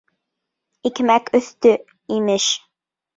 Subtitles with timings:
[0.89, 1.73] —Икмәк өҫтө,
[2.17, 2.49] имеш.